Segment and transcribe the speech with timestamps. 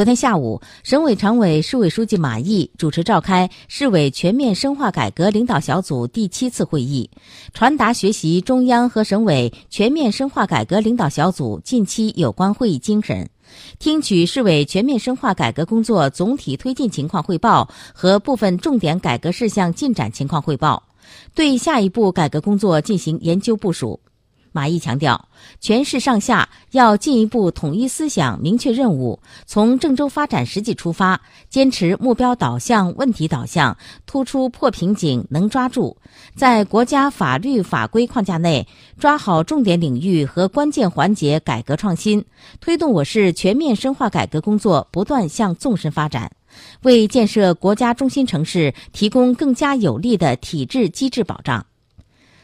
[0.00, 7.10] 昨天下午，省委常委、市委书记马毅主持召开市委全面深化改革领导小组第七次会议，
[7.52, 13.28] 传达学习中央和省委全面深化改革领导小组近期有关会议精神，
[13.78, 20.82] 听取市委全面深化改革工作总体推进情况汇报和部分重点改革事项进展情况汇报，
[21.34, 24.00] 对下一步改革工作进行研究部署。
[24.52, 25.28] 马毅强调，
[25.60, 33.76] 全市上下要进一步统一思想、明确任务，从郑州发展实际出发，坚持目标导向、问题导向，
[34.06, 35.96] 突出破瓶颈、能抓住，
[36.34, 38.66] 在国家法律法规框架内
[38.98, 42.24] 抓好重点领域和关键环节改革创新，
[42.60, 46.30] 推动我市全面深化改革工作不断向纵深发展，
[46.82, 51.64] 为建设国家中心城市提供更加有力的体制机制保障。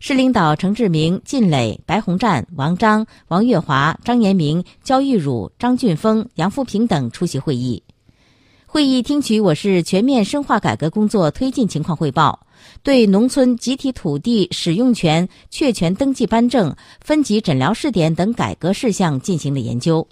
[0.00, 7.82] 市领导程志明、靳磊、白洪战、王章、王月华、张延明、焦玉汝、张俊峰、杨富平等出席会议。
[8.64, 12.46] 会议听取我市全面深化改革工作推进情况汇报，
[12.84, 20.06] 对农村集体土地使用权确权登记颁证、分级诊疗试点等改革事项进行了研究。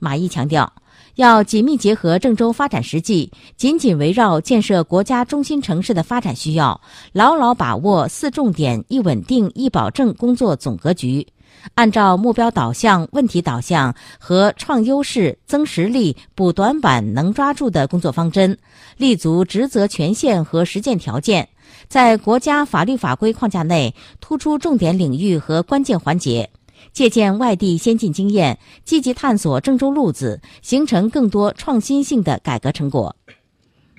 [0.00, 0.70] 马毅强调。
[1.16, 6.80] 要紧密结合郑州发展实际，紧紧围绕建设国家中心城市的发展需要，
[7.12, 11.28] 牢牢把握“四重点、一稳定、一保证”工作总格局，
[11.74, 18.58] 按照目标导向、问题导向和创优势、增实力、补短板、能抓住的工作方针，
[18.96, 21.48] 立足职责权限和实践条件，
[21.86, 26.50] 在国家法律法规框架内突出重点领域和关键环节。
[26.92, 33.16] 借鉴外地先进经验，积极探索郑州路子，形成更多创新性的改革成果。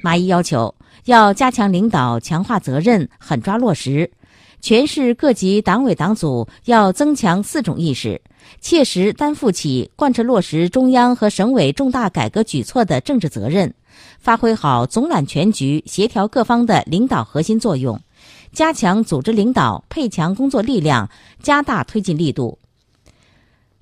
[0.01, 0.75] 马毅要求，
[1.05, 4.11] 要加强领导，强化责任，狠抓落实。
[4.61, 8.21] 全市各级党委党组要增强四种意识，
[8.59, 13.75] 切实担负起贯彻落实中央和省委重大改革举措的政治责任，
[14.19, 17.99] 发挥好总揽全局、协调各方的领导核心作用，
[18.53, 21.09] 加强组织领导，配强工作力量，
[21.43, 22.57] 加大推进力度。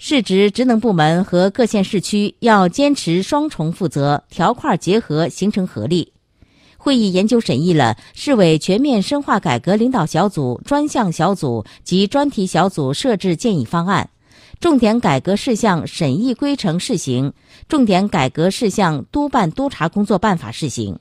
[0.06, 6.12] 市直职能部门和各县市区要坚持双重负责、条块结合，形成合力。
[6.76, 14.10] 会议研究审议了市委全面深化改革领导小组专项小组及专题小组设置建议方案、
[14.60, 17.32] 重点改革事项审议规程试行、
[17.70, 21.00] 重点改革事项督办督查工作办法试行。